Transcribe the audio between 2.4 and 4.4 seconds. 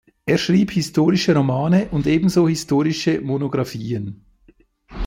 historische Monographien.